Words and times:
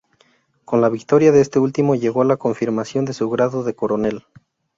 Con 0.65 0.81
la 0.81 0.89
victoria 0.89 1.31
de 1.31 1.41
este 1.41 1.59
último 1.59 1.93
llegó 1.93 2.23
la 2.23 2.37
confirmación 2.37 3.05
de 3.05 3.13
su 3.13 3.29
grado 3.29 3.63
de 3.63 3.75
coronel. 3.75 4.23